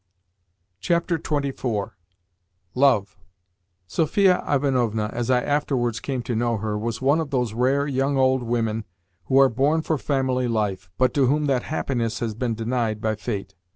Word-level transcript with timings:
XXIV. 0.81 1.91
LOVE 2.73 3.17
SOPHIA 3.85 4.43
IVANOVNA, 4.47 5.09
as 5.13 5.29
I 5.29 5.41
afterwards 5.43 5.99
came 5.99 6.23
to 6.23 6.35
know 6.35 6.57
her, 6.57 6.75
was 6.75 7.03
one 7.03 7.19
of 7.19 7.29
those 7.29 7.53
rare, 7.53 7.85
young 7.85 8.17
old 8.17 8.41
women 8.41 8.83
who 9.25 9.37
are 9.39 9.47
born 9.47 9.83
for 9.83 9.99
family 9.99 10.47
life, 10.47 10.89
but 10.97 11.13
to 11.13 11.27
whom 11.27 11.45
that 11.45 11.61
happiness 11.69 12.17
has 12.17 12.33
been 12.33 12.55
denied 12.55 12.99
by 12.99 13.13
fate. 13.13 13.53